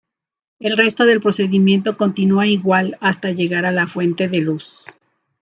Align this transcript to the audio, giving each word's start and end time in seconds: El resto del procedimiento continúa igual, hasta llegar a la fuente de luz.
El 0.59 0.77
resto 0.77 1.05
del 1.05 1.21
procedimiento 1.21 1.95
continúa 1.95 2.47
igual, 2.47 2.97
hasta 3.01 3.29
llegar 3.29 3.67
a 3.67 3.71
la 3.71 3.85
fuente 3.85 4.27
de 4.29 4.39
luz. 4.39 4.85